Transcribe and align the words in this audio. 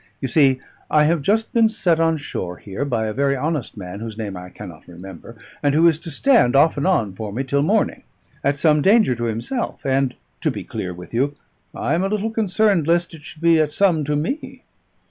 "You 0.19 0.27
see, 0.27 0.59
I 0.89 1.03
have 1.03 1.21
just 1.21 1.53
been 1.53 1.69
set 1.69 1.99
on 1.99 2.17
shore 2.17 2.57
here 2.57 2.85
by 2.85 3.05
a 3.05 3.13
very 3.13 3.35
honest 3.35 3.77
man, 3.77 3.99
whose 3.99 4.17
name 4.17 4.35
I 4.35 4.49
cannot 4.49 4.87
remember, 4.87 5.35
and 5.61 5.75
who 5.75 5.87
is 5.87 5.99
to 5.99 6.09
stand 6.09 6.55
off 6.55 6.75
and 6.75 6.87
on 6.87 7.13
for 7.13 7.31
me 7.31 7.43
till 7.43 7.61
morning, 7.61 8.01
at 8.43 8.57
some 8.57 8.81
danger 8.81 9.13
to 9.13 9.25
himself; 9.25 9.85
and, 9.85 10.15
to 10.41 10.49
be 10.49 10.63
clear 10.63 10.91
with 10.91 11.13
you, 11.13 11.35
I 11.75 11.93
am 11.93 12.03
a 12.03 12.07
little 12.09 12.31
concerned 12.31 12.87
lest 12.87 13.13
it 13.13 13.21
should 13.21 13.43
be 13.43 13.59
at 13.59 13.73
some 13.73 14.03
to 14.05 14.15
me. 14.15 14.63